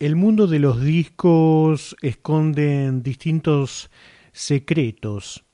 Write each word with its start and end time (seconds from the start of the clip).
El 0.00 0.16
mundo 0.16 0.48
de 0.48 0.58
los 0.58 0.82
discos 0.82 1.94
esconde 2.02 2.90
distintos 3.00 3.90
secretos. 4.32 5.44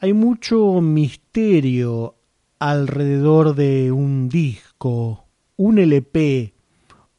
Hay 0.00 0.12
mucho 0.14 0.80
misterio 0.80 2.16
alrededor 2.58 3.54
de 3.54 3.92
un 3.92 4.28
disco, 4.28 5.26
un 5.56 5.78
LP 5.78 6.54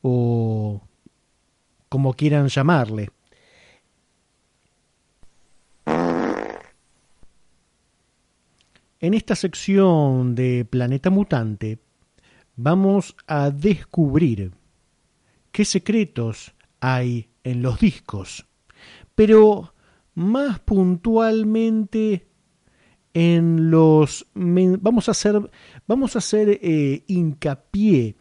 o 0.02 0.82
como 1.88 2.14
quieran 2.14 2.50
llamarle. 2.50 3.10
En 9.00 9.14
esta 9.14 9.36
sección 9.36 10.36
de 10.36 10.66
Planeta 10.70 11.10
Mutante 11.10 11.80
vamos 12.58 13.16
a 13.28 13.50
descubrir 13.50 14.52
qué 15.54 15.64
secretos 15.64 16.54
hay 16.82 17.30
en 17.46 17.62
los 17.62 17.80
discos, 17.80 18.46
pero 19.16 19.74
más 20.16 20.60
puntualmente 20.60 22.28
en 23.14 23.70
los 23.70 24.26
vamos 24.34 25.08
a 25.08 25.12
hacer 25.12 25.50
vamos 25.88 26.16
a 26.16 26.20
hacer 26.20 26.60
eh, 26.62 27.04
hincapié 27.08 28.18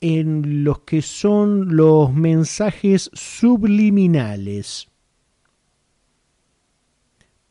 en 0.00 0.64
los 0.64 0.80
que 0.80 1.02
son 1.02 1.76
los 1.76 2.12
mensajes 2.12 3.10
subliminales. 3.12 4.88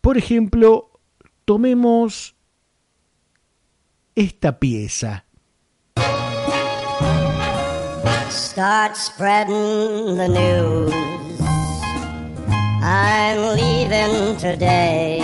Por 0.01 0.17
ejemplo, 0.17 0.99
tomemos 1.45 2.35
esta 4.15 4.59
pieza. 4.59 5.25
Start 8.59 8.97
spreading 8.97 10.17
the 10.17 10.27
news. 10.27 10.91
I'm 12.83 13.55
leaving 13.55 14.35
today. 14.35 15.23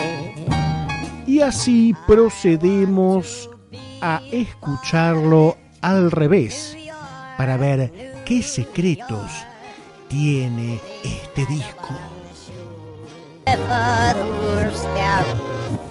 Y 1.28 1.42
así 1.42 1.94
procedemos 2.08 3.50
a 4.02 4.22
escucharlo 4.32 5.58
al 5.82 6.12
revés 6.12 6.78
para 7.38 7.58
ver 7.58 8.24
qué 8.24 8.42
secretos 8.42 9.30
tiene 10.08 10.80
este 11.04 11.46
disco. 11.46 11.90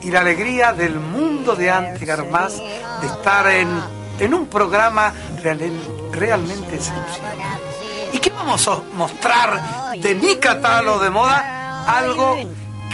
Y 0.01 0.11
la 0.11 0.21
alegría 0.21 0.73
del 0.73 0.99
mundo 0.99 1.55
de 1.55 1.71
Antigar 1.71 2.25
más 2.31 2.57
de 3.03 3.07
estar 3.07 3.47
en, 3.51 3.69
en 4.19 4.33
un 4.33 4.47
programa 4.47 5.13
realmente 5.43 5.94
realmente 6.15 6.77
esencial. 6.77 7.37
¿Y 8.13 8.19
qué 8.19 8.31
vamos 8.31 8.67
a 8.69 8.81
mostrar 8.95 9.99
de 9.99 10.15
mi 10.15 10.37
catálogo 10.37 11.01
de 11.01 11.11
moda? 11.11 11.85
Algo 11.87 12.37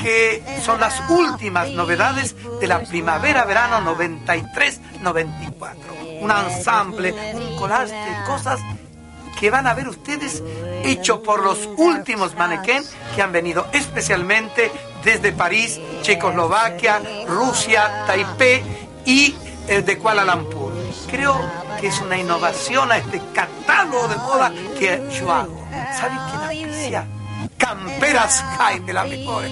que 0.03 0.43
son 0.65 0.81
las 0.81 0.99
últimas 1.11 1.71
novedades 1.71 2.35
de 2.61 2.67
la 2.67 2.81
primavera-verano 2.81 3.95
93-94. 3.95 5.77
Un 6.21 6.31
ensamble, 6.31 7.15
un 7.35 7.57
collage 7.57 7.95
de 7.95 8.25
cosas 8.27 8.61
que 9.39 9.51
van 9.51 9.67
a 9.67 9.75
ver 9.75 9.89
ustedes 9.89 10.43
hecho 10.85 11.23
por 11.23 11.43
los 11.43 11.69
últimos 11.79 12.35
manequén 12.35 12.83
que 13.15 13.23
han 13.23 13.33
venido 13.33 13.67
especialmente 13.73 14.71
desde 15.03 15.33
París, 15.33 15.81
Checoslovaquia, 16.03 17.01
Rusia, 17.27 18.05
Taipei 18.07 18.63
y 19.07 19.35
eh, 19.67 19.83
de 19.83 19.99
Kuala 19.99 20.25
Lumpur. 20.25 20.60
Creo 21.11 21.51
que 21.81 21.89
es 21.89 22.01
una 22.01 22.19
innovación 22.19 22.93
a 22.93 22.99
este 22.99 23.21
catálogo 23.35 24.09
de 24.09 24.17
moda 24.17 24.53
que 24.79 25.03
yo 25.19 25.33
hago. 25.33 25.67
¿Saben 25.99 26.19
qué 26.31 26.65
noticia? 26.65 27.07
Camperas 27.59 28.45
Jaime, 28.59 28.93
la 28.93 29.05
mejor. 29.05 29.45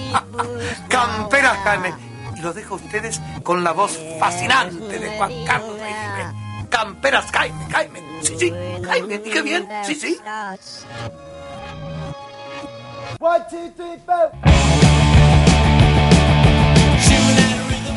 Camperas 0.89 1.57
Jaime. 1.63 1.93
Y 2.35 2.41
lo 2.41 2.53
dejo 2.53 2.75
a 2.75 2.77
ustedes 2.77 3.19
con 3.43 3.63
la 3.63 3.71
voz 3.71 3.99
fascinante 4.19 4.99
de 4.99 5.17
Juan 5.17 5.31
Carlos 5.45 5.79
Camperas 6.69 7.25
Jaime, 7.31 7.65
Jaime. 7.71 8.03
Sí, 8.21 8.35
sí, 8.37 8.53
Jaime, 8.85 9.17
dije 9.19 9.41
bien. 9.41 9.67
Sí, 9.85 9.95
sí. 9.95 10.19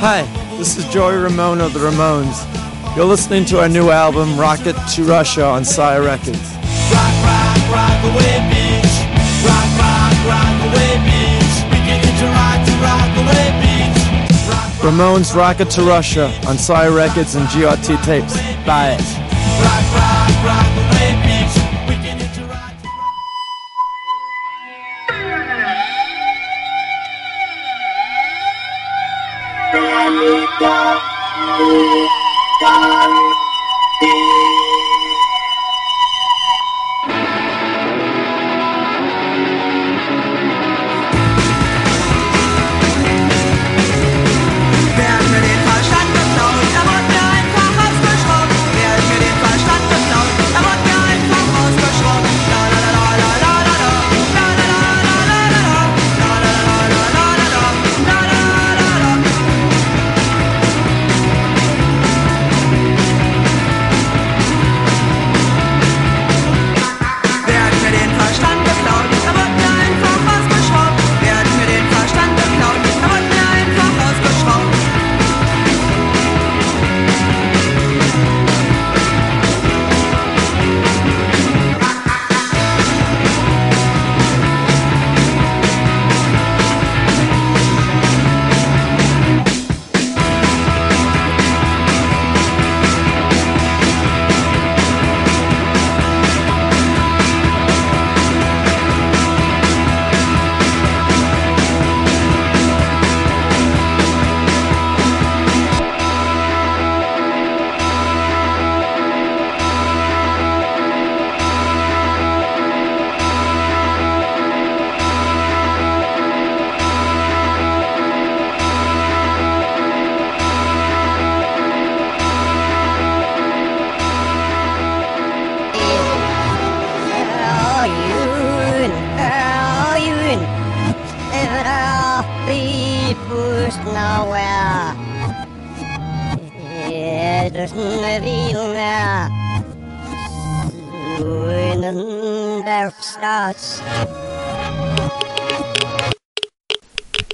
Hi, 0.00 0.24
this 0.58 0.76
is 0.76 0.84
Joey 0.92 1.16
Ramone 1.16 1.60
of 1.60 1.72
the 1.74 1.78
Ramones. 1.78 2.61
You're 2.94 3.06
listening 3.06 3.46
to 3.46 3.60
our 3.60 3.70
new 3.70 3.88
album, 3.88 4.38
Rocket 4.38 4.76
to 4.96 5.04
Russia, 5.04 5.46
on 5.46 5.64
Sire 5.64 6.02
Records. 6.02 6.36
Rock, 6.92 7.14
rock, 7.24 7.56
rock 7.72 8.04
away, 8.04 8.36
bitch. 8.52 8.94
Rock, 9.48 9.70
rock, 9.80 10.12
rock 10.28 10.56
away, 10.68 11.00
bitch. 11.00 11.70
We 11.72 11.78
hit 11.88 12.04
rock 12.20 12.60
to 12.66 12.72
rock 12.84 13.16
away, 13.16 13.48
bitch. 13.64 14.02
Ramones 14.82 15.34
Rocket 15.34 15.70
to 15.70 15.82
Russia 15.82 16.30
on 16.46 16.58
Sire 16.58 16.92
Records 16.92 17.34
and 17.34 17.46
GRT 17.46 18.04
tapes. 18.04 18.36
Buy 18.66 18.98
it. 18.98 19.21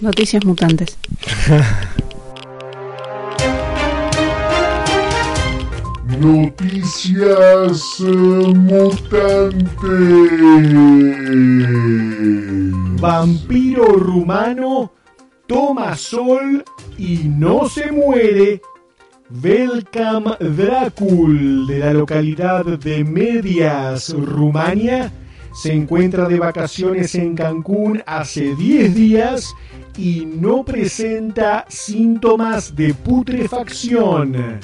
Noticias 0.08 0.43
mutantes. 0.43 0.96
Noticias 6.19 7.82
eh, 8.00 8.05
mutantes. 8.56 9.69
Vampiro 12.99 13.84
rumano 13.84 14.93
toma 15.46 15.94
sol 15.94 16.64
y 16.96 17.28
no 17.28 17.69
se 17.69 17.93
muere. 17.93 18.62
Velcam 19.28 20.25
Dracul 20.40 21.66
de 21.66 21.81
la 21.81 21.93
localidad 21.93 22.64
de 22.64 23.05
Medias, 23.05 24.14
Rumania, 24.14 25.12
se 25.53 25.73
encuentra 25.73 26.29
de 26.29 26.39
vacaciones 26.39 27.15
en 27.15 27.35
Cancún 27.35 28.03
hace 28.06 28.55
10 28.55 28.95
días 28.95 29.55
y 29.97 30.25
no 30.27 30.65
presenta 30.65 31.65
síntomas 31.69 32.75
de 32.77 32.95
putrefacción. 32.95 34.61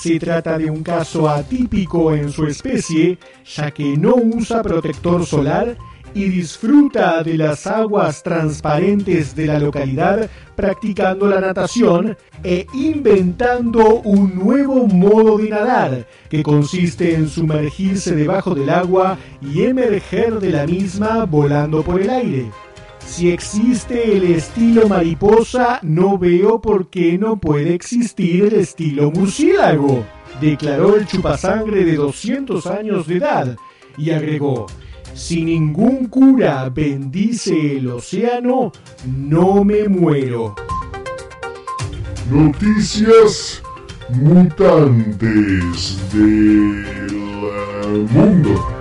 Se 0.00 0.18
trata 0.18 0.58
de 0.58 0.70
un 0.70 0.82
caso 0.82 1.28
atípico 1.28 2.14
en 2.14 2.30
su 2.30 2.46
especie, 2.46 3.18
ya 3.44 3.70
que 3.70 3.96
no 3.96 4.14
usa 4.16 4.62
protector 4.62 5.24
solar 5.24 5.76
y 6.14 6.24
disfruta 6.24 7.22
de 7.22 7.36
las 7.36 7.66
aguas 7.66 8.22
transparentes 8.22 9.34
de 9.34 9.46
la 9.46 9.58
localidad 9.58 10.28
practicando 10.54 11.26
la 11.26 11.40
natación 11.40 12.16
e 12.44 12.66
inventando 12.74 14.00
un 14.00 14.34
nuevo 14.34 14.86
modo 14.86 15.38
de 15.38 15.48
nadar 15.48 16.06
que 16.28 16.42
consiste 16.42 17.14
en 17.14 17.28
sumergirse 17.28 18.14
debajo 18.14 18.54
del 18.54 18.70
agua 18.70 19.18
y 19.40 19.62
emerger 19.62 20.40
de 20.40 20.50
la 20.50 20.66
misma 20.66 21.24
volando 21.24 21.82
por 21.82 22.00
el 22.00 22.10
aire. 22.10 22.50
Si 23.06 23.30
existe 23.30 24.16
el 24.16 24.24
estilo 24.24 24.88
mariposa, 24.88 25.80
no 25.82 26.18
veo 26.18 26.60
por 26.60 26.88
qué 26.88 27.18
no 27.18 27.36
puede 27.36 27.74
existir 27.74 28.44
el 28.44 28.54
estilo 28.54 29.10
murciélago, 29.10 30.04
declaró 30.40 30.96
el 30.96 31.06
chupasangre 31.06 31.84
de 31.84 31.96
200 31.96 32.66
años 32.66 33.06
de 33.06 33.16
edad 33.16 33.56
y 33.98 34.10
agregó, 34.10 34.66
si 35.14 35.42
ningún 35.42 36.06
cura 36.08 36.68
bendice 36.68 37.76
el 37.76 37.88
océano, 37.88 38.72
no 39.06 39.64
me 39.64 39.88
muero. 39.88 40.54
Noticias 42.30 43.62
mutantes 44.08 45.98
del 46.12 48.08
mundo. 48.10 48.71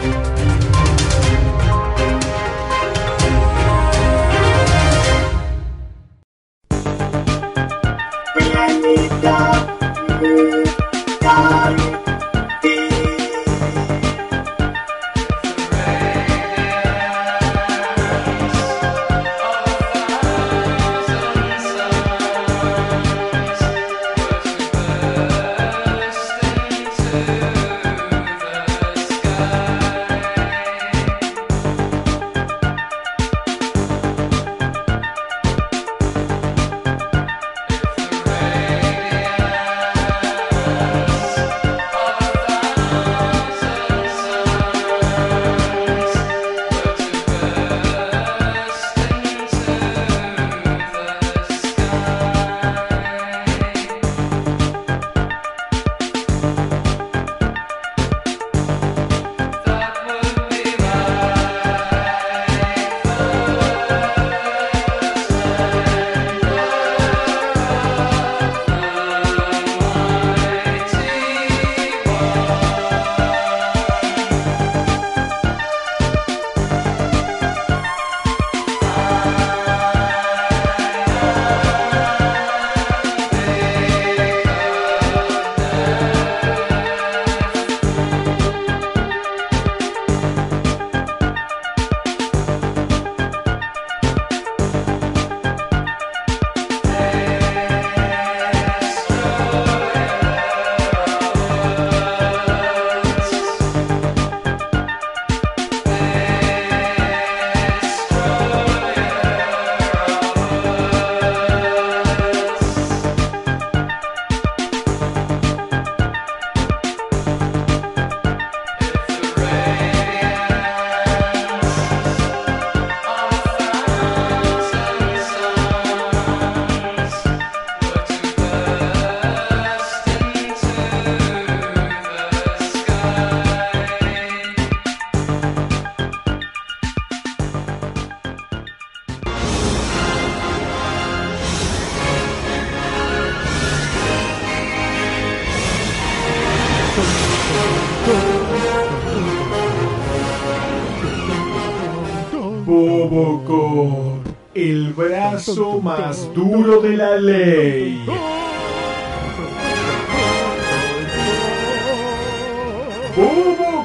Brazo 155.56 155.82
más 155.82 156.34
duro 156.34 156.82
de 156.82 156.98
la 156.98 157.18
ley. 157.18 158.06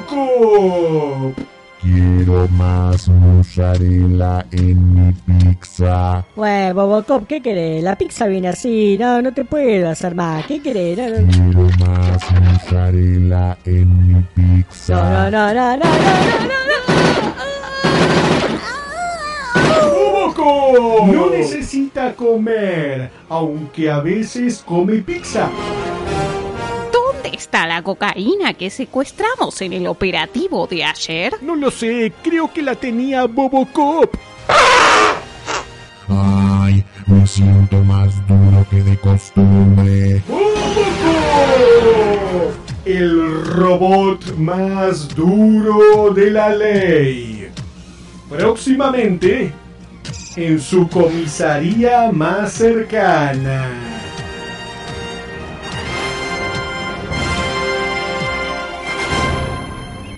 Bobocop. 0.07 1.37
Quiero 1.81 2.47
más 2.49 3.07
mozzarella 3.09 4.45
en 4.51 4.93
mi 4.93 5.13
pizza. 5.13 6.25
Bueno, 6.35 6.73
Bobocop, 6.75 7.27
¿qué 7.27 7.41
querés? 7.41 7.83
La 7.83 7.95
pizza 7.97 8.27
viene 8.27 8.49
así, 8.49 8.97
no, 8.99 9.21
no 9.21 9.33
te 9.33 9.45
puedo 9.45 9.89
hacer 9.89 10.15
más. 10.15 10.45
¿Qué 10.45 10.61
querés? 10.61 10.97
No, 10.97 11.07
no, 11.09 11.27
Quiero 11.31 11.69
más 11.85 12.31
mozzarella 12.41 13.57
en 13.65 14.07
mi 14.07 14.21
pizza. 14.33 14.95
no, 14.95 15.31
no, 15.31 15.53
no, 15.53 15.77
no, 15.77 15.83
no, 15.83 15.85
no, 15.85 15.87
no. 15.87 16.77
Bobocop 16.87 17.37
no 17.37 17.56
necesita 21.31 22.13
comer, 22.13 23.09
aunque 23.29 23.89
a 23.89 23.99
veces 23.99 24.63
come 24.65 24.97
pizza. 24.97 25.49
¿Dónde 26.91 27.29
está 27.37 27.67
la 27.67 27.81
cocaína 27.81 28.53
que 28.53 28.69
secuestramos 28.69 29.61
en 29.61 29.73
el 29.73 29.87
operativo 29.87 30.67
de 30.67 30.83
ayer? 30.83 31.33
No 31.41 31.55
lo 31.55 31.71
sé, 31.71 32.13
creo 32.23 32.51
que 32.51 32.61
la 32.61 32.75
tenía 32.75 33.25
Bobocop. 33.25 34.15
Ay, 36.09 36.83
me 37.05 37.27
siento 37.27 37.77
más 37.83 38.15
duro 38.27 38.65
que 38.69 38.83
de 38.83 38.97
costumbre. 38.97 40.21
¡Bobocop! 40.27 41.77
el 42.87 43.43
robot 43.45 44.37
más 44.37 45.13
duro 45.13 46.13
de 46.13 46.31
la 46.31 46.49
ley. 46.55 47.49
Próximamente, 48.29 49.51
en 50.37 50.59
su 50.59 50.87
comisaría 50.87 52.11
más 52.11 52.53
cercana. 52.53 53.65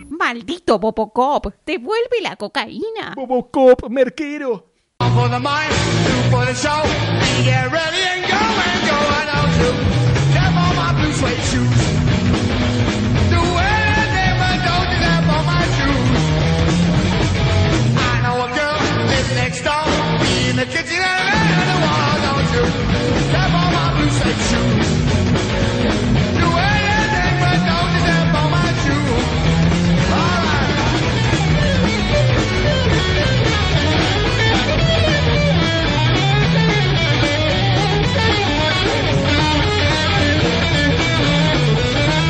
Maldito 0.10 0.78
Bobocop, 0.78 1.54
devuelve 1.66 2.22
la 2.22 2.36
cocaína. 2.36 3.14
Bobocop, 3.16 3.90
merquero. 3.90 4.66
the 20.60 20.66
kitchen 20.66 21.00
and 21.00 21.62
in 21.62 21.68
the 21.72 21.78
wall, 21.86 22.16
don't 22.20 22.52
you 22.52 22.64
step 23.32 23.52
on 23.60 23.70
my 23.72 23.88
blue 23.96 24.12
suede 24.12 24.42
shoes? 24.50 24.90
Do 26.36 26.48
anything 26.68 27.36
but 27.40 27.60
don't 27.70 27.94
step 28.04 28.36
on 28.42 28.48
my 28.52 28.68
shoes. 28.84 29.24
All 30.12 30.40
right. 30.48 30.68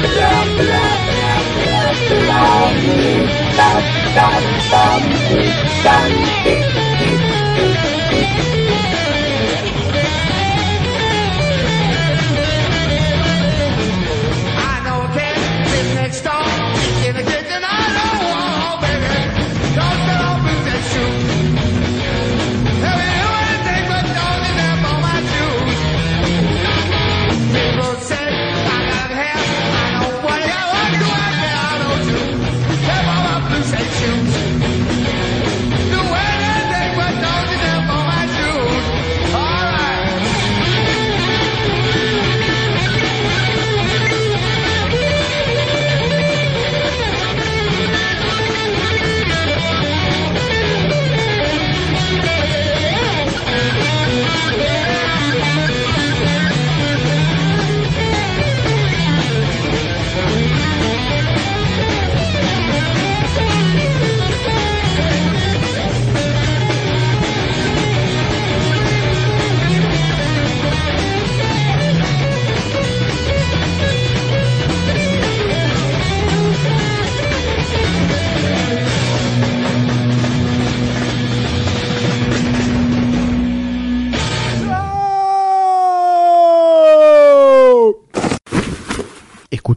Blah, 0.05 0.45
blah, 0.59 0.93
blah, 1.09 1.41
blah, 1.49 1.97
blah, 1.97 2.29
blah, 2.29 2.77
blah, 3.57 3.73
blah, 3.73 3.87
blah, 4.13 4.37
blah, 4.69 4.99
blah, 5.09 6.07
blah, 6.43 6.48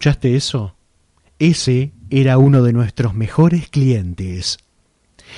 ¿Escuchaste 0.03 0.35
eso? 0.35 0.75
Ese 1.39 1.93
era 2.11 2.37
uno 2.37 2.65
de 2.65 2.73
nuestros 2.73 3.15
mejores 3.15 3.69
clientes. 3.69 4.59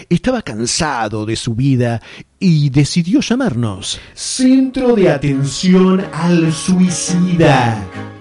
Estaba 0.09 0.41
cansado 0.41 1.27
de 1.27 1.37
su 1.37 1.55
vida 1.55 2.01
y 2.41 2.71
decidió 2.71 3.21
llamarnos. 3.21 4.01
Centro 4.15 4.95
de 4.95 5.11
Atención 5.11 6.03
al 6.15 6.51
Suicida. 6.51 7.79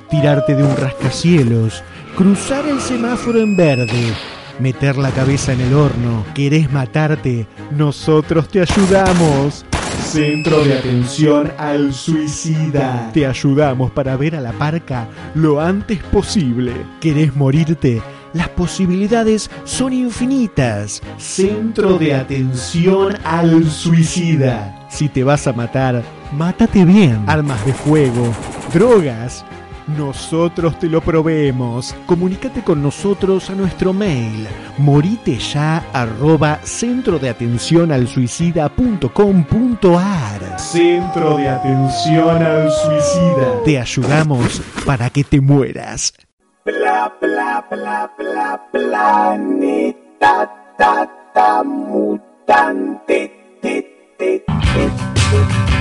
Tirarte 0.09 0.53
de 0.53 0.63
un 0.63 0.75
rascacielos, 0.75 1.81
cruzar 2.17 2.67
el 2.67 2.81
semáforo 2.81 3.39
en 3.39 3.55
verde, 3.55 4.13
meter 4.59 4.97
la 4.97 5.11
cabeza 5.11 5.53
en 5.53 5.61
el 5.61 5.73
horno, 5.73 6.25
querés 6.35 6.69
matarte, 6.73 7.47
nosotros 7.71 8.49
te 8.49 8.59
ayudamos. 8.59 9.63
Centro 10.13 10.63
de 10.63 10.77
Atención 10.77 11.51
al 11.57 11.91
Suicida. 11.91 13.09
Te 13.15 13.25
ayudamos 13.25 13.89
para 13.89 14.15
ver 14.15 14.35
a 14.35 14.41
la 14.41 14.51
parca 14.51 15.07
lo 15.33 15.59
antes 15.59 16.03
posible. 16.03 16.71
¿Querés 17.01 17.35
morirte? 17.35 17.99
Las 18.31 18.47
posibilidades 18.49 19.49
son 19.63 19.91
infinitas. 19.91 21.01
Centro 21.17 21.97
de 21.97 22.13
Atención 22.13 23.17
al 23.23 23.67
Suicida. 23.67 24.85
Si 24.87 25.09
te 25.09 25.23
vas 25.23 25.47
a 25.47 25.53
matar, 25.53 26.03
mátate 26.31 26.85
bien. 26.85 27.23
Armas 27.25 27.65
de 27.65 27.73
fuego, 27.73 28.31
drogas. 28.71 29.43
Nosotros 29.87 30.79
te 30.79 30.87
lo 30.87 31.01
proveemos. 31.01 31.93
Comunícate 32.05 32.63
con 32.63 32.81
nosotros 32.81 33.49
a 33.49 33.55
nuestro 33.55 33.91
mail 33.93 34.47
moriteya 34.77 35.83
arroba 35.93 36.59
centro 36.63 37.19
de 37.19 37.29
atención 37.29 37.91
al 37.91 38.07
suicida.com.ar 38.07 40.59
Centro 40.59 41.37
de 41.37 41.49
Atención 41.49 42.43
al 42.43 42.71
Suicida. 42.71 43.63
Te 43.65 43.79
ayudamos 43.79 44.61
para 44.85 45.09
que 45.09 45.23
te 45.23 45.41
mueras. 45.41 46.13
Bla 46.65 47.11
bla 47.19 47.65
bla 47.69 48.11
bla 48.17 48.69
planeta 48.71 50.49
ta 50.77 51.09
ta 51.33 51.63
mutante 51.63 53.31
te 53.61 53.81
te 54.17 54.45
te 54.45 55.72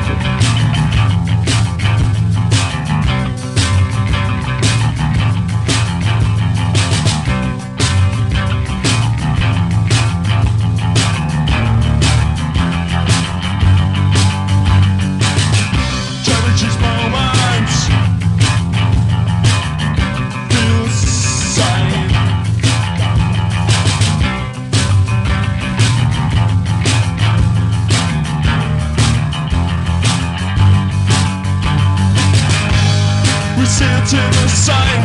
to 34.12 34.18
the 34.18 34.48
side. 34.48 35.01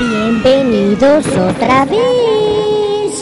Bienvenidos 0.00 1.26
otra 1.26 1.84
vez. 1.84 3.20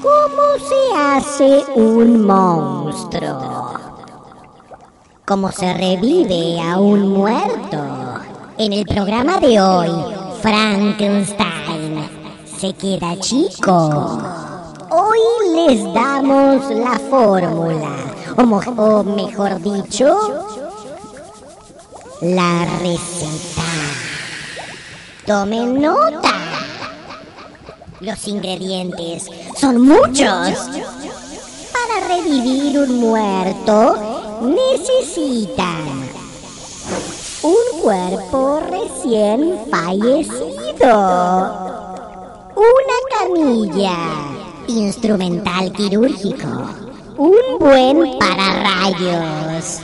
¿Cómo 0.00 0.46
se 0.68 0.96
hace 0.96 1.64
un 1.74 2.24
monstruo? 2.24 3.80
¿Cómo 5.24 5.50
se 5.50 5.74
revive 5.74 6.60
a 6.60 6.78
un 6.78 7.08
muerto? 7.08 7.78
En 8.58 8.72
el 8.72 8.84
programa 8.86 9.40
de 9.40 9.60
hoy, 9.60 9.90
Frankenstein 10.40 12.08
se 12.44 12.72
queda 12.74 13.18
chico. 13.18 14.20
Hoy 14.90 15.18
les 15.56 15.82
damos 15.92 16.70
la 16.70 16.96
fórmula, 17.10 18.01
o, 18.36 19.02
mejor 19.04 19.60
dicho, 19.60 20.16
la 22.20 22.64
receta. 22.80 23.62
Tomen 25.26 25.80
nota. 25.80 26.32
Los 28.00 28.26
ingredientes 28.26 29.26
son 29.56 29.80
muchos. 29.80 30.58
Para 31.72 32.08
revivir 32.08 32.78
un 32.78 33.00
muerto 33.00 34.40
necesitan 34.42 36.10
un 37.42 37.80
cuerpo 37.80 38.60
recién 38.60 39.58
fallecido, 39.70 40.88
una 42.54 42.98
camilla, 43.18 43.96
instrumental 44.68 45.72
quirúrgico, 45.72 46.81
un 47.22 47.58
buen 47.60 48.18
pararrayos, 48.18 49.80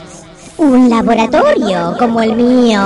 un 0.57 0.89
laboratorio 0.89 1.95
como 1.97 2.21
el 2.21 2.35
mío. 2.35 2.81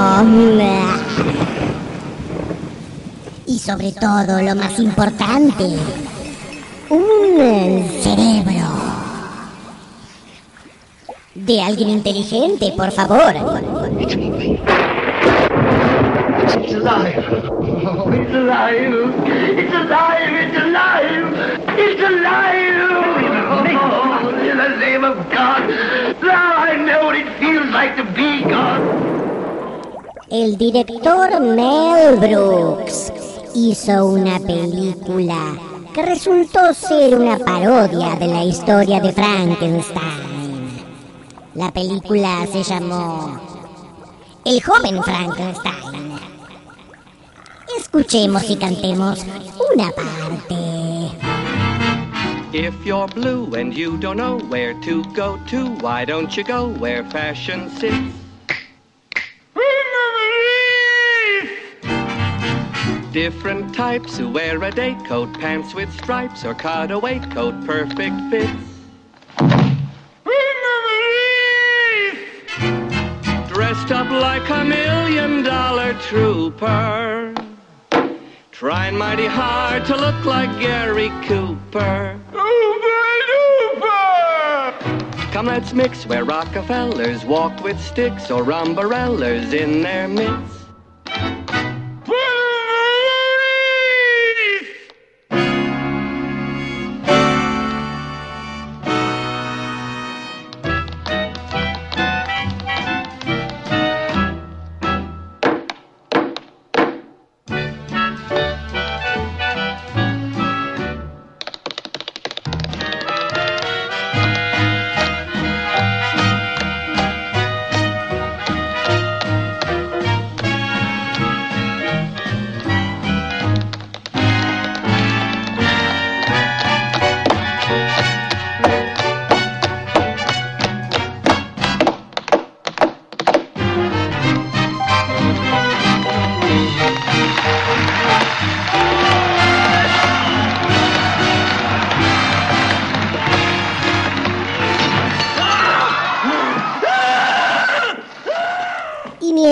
Y 3.48 3.58
sobre 3.58 3.94
todo, 3.94 4.42
lo 4.44 4.56
más 4.56 4.78
importante, 4.80 5.64
un 6.90 7.84
cerebro. 8.04 8.68
De 11.34 11.60
alguien 11.60 11.90
inteligente, 11.90 12.74
por 12.78 12.92
favor. 12.92 13.34
It's 16.46 16.74
alive. 16.74 17.26
Oh, 17.86 18.12
it's 18.12 18.34
alive. 18.34 18.94
It's 19.58 19.74
alive. 19.74 20.34
It's 20.44 20.58
alive. 20.58 21.34
It's 21.76 22.04
alive. 22.04 22.84
Oh, 22.92 23.66
in 23.66 24.13
El 30.30 30.58
director 30.58 31.42
Mel 31.42 32.16
Brooks 32.16 33.12
hizo 33.54 34.06
una 34.06 34.40
película 34.40 35.36
que 35.94 36.02
resultó 36.04 36.74
ser 36.74 37.16
una 37.16 37.38
parodia 37.38 38.16
de 38.16 38.28
la 38.28 38.44
historia 38.44 39.00
de 39.02 39.12
Frankenstein. 39.12 40.84
La 41.56 41.72
película 41.72 42.48
se 42.52 42.64
llamó 42.64 43.40
El 44.46 44.64
joven 44.64 45.04
Frankenstein. 45.04 46.20
Escuchemos 47.78 48.50
y 48.50 48.56
cantemos 48.56 49.26
una 49.76 49.92
parte. 49.92 50.73
If 52.54 52.86
you're 52.86 53.08
blue 53.08 53.56
and 53.56 53.76
you 53.76 53.98
don't 53.98 54.18
know 54.18 54.38
where 54.38 54.76
to 54.82 55.04
go 55.16 55.40
to, 55.48 55.66
why 55.78 56.06
don't 56.06 56.38
you 56.38 56.44
go 56.44 56.68
where 56.68 57.04
fashion 57.10 57.68
sits? 57.72 58.14
Different 63.12 63.74
types 63.74 64.20
who 64.20 64.30
wear 64.30 64.64
a 64.64 64.70
day 64.70 64.96
coat, 65.08 65.34
pants 65.40 65.74
with 65.74 65.92
stripes, 65.94 66.46
or 66.46 66.54
cutaway 66.54 67.18
coat, 67.32 67.56
perfect 67.66 68.16
fits. 68.30 68.52
Dressed 73.50 73.92
up 73.92 74.12
like 74.12 74.48
a 74.52 74.64
million 74.64 75.42
dollar 75.42 75.96
trooper. 75.96 77.34
Trying 78.52 78.96
mighty 78.96 79.26
hard 79.26 79.86
to 79.86 79.96
look 79.96 80.24
like 80.24 80.52
Gary 80.60 81.10
Cooper. 81.24 82.23
Come, 85.34 85.48
let's 85.48 85.74
mix 85.74 86.06
where 86.06 86.26
Rockefellers 86.26 87.26
walk 87.26 87.64
with 87.64 87.82
sticks 87.82 88.30
or 88.30 88.52
umbrellas 88.52 89.52
in 89.52 89.82
their 89.82 90.08
midst. 90.08 90.63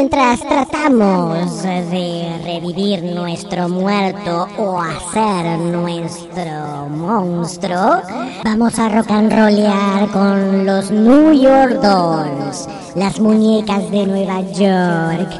Mientras 0.02 0.40
tratamos 0.40 1.62
de 1.62 2.42
revivir 2.44 3.04
nuestro 3.04 3.70
muerto 3.70 4.48
o 4.58 4.82
hacer 4.82 5.60
nuestro 5.60 6.90
monstruo, 6.90 8.02
vamos 8.44 8.80
a 8.80 8.90
rock 8.90 9.12
and 9.12 9.32
rollear 9.32 10.10
con 10.10 10.66
los 10.66 10.90
New 10.90 11.34
York 11.34 11.74
Dolls, 11.84 12.68
las 12.96 13.20
muñecas 13.20 13.92
de 13.92 14.08
Nueva 14.08 14.42
York. 14.42 15.40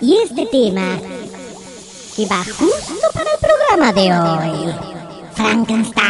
Y 0.00 0.16
este 0.16 0.46
tema 0.46 0.96
que 2.16 2.24
va 2.24 2.38
justo 2.38 3.06
para 3.12 3.30
el 3.32 3.38
programa 3.38 3.92
de 3.92 4.14
hoy, 4.16 4.74
Frankenstein. 5.34 6.04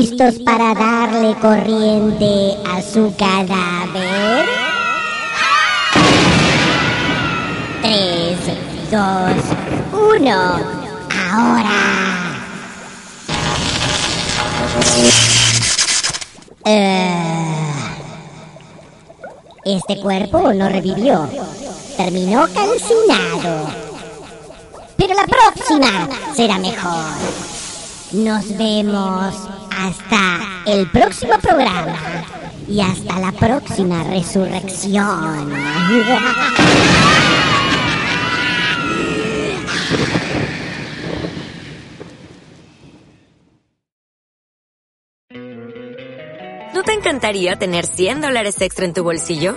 ¿Listos 0.00 0.36
para 0.46 0.72
darle 0.72 1.34
corriente 1.42 2.56
a 2.66 2.80
su 2.80 3.14
cadáver? 3.18 4.46
Tres, 7.82 8.38
dos, 8.90 9.44
uno. 9.92 10.58
Ahora. 11.30 12.40
Eh, 16.64 17.72
este 19.66 20.00
cuerpo 20.00 20.54
no 20.54 20.70
revivió. 20.70 21.28
Terminó 21.98 22.46
calcinado. 22.54 23.68
Pero 24.96 25.12
la 25.12 25.26
próxima 25.26 26.08
será 26.34 26.58
mejor. 26.58 27.04
Nos 28.12 28.56
vemos 28.56 29.59
hasta 29.76 30.40
el 30.66 30.90
próximo 30.90 31.38
programa 31.40 31.96
y 32.68 32.80
hasta 32.80 33.18
la 33.18 33.32
próxima 33.32 34.04
resurrección. 34.04 35.50
¿No 46.74 46.82
te 46.84 46.92
encantaría 46.92 47.56
tener 47.56 47.86
100 47.86 48.20
dólares 48.20 48.60
extra 48.60 48.84
en 48.84 48.94
tu 48.94 49.02
bolsillo? 49.02 49.56